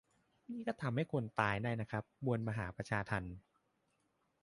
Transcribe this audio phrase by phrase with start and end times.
[0.51, 3.35] นี่ก็ทำให้คนตายได้นะครับ มวลมหาประชาทัณฑ์